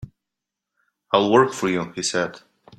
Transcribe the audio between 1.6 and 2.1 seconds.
you," he